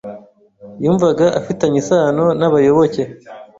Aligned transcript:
yumvaga 0.83 1.25
afitanye 1.39 1.77
isano 1.83 2.25
n'abayoboke 2.39 3.01